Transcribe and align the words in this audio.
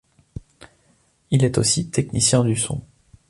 Il 1.29 1.43
est 1.43 1.59
aussi 1.59 1.91
technicien 1.91 2.43
du 2.43 2.55
son. 2.55 2.81